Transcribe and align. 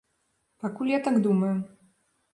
Пакуль 0.63 0.89
я 0.93 0.99
так 1.09 1.21
думаю. 1.29 1.55